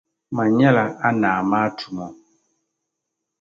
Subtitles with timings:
[0.35, 2.07] Mani nyɛla a Naa maa tumo.